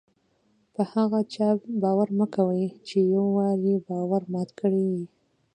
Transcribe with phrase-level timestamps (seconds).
[0.73, 1.47] په هغه چا
[1.81, 2.63] باور مه کوئ!
[2.87, 5.03] چي یو وار ئې باور مات کړى يي.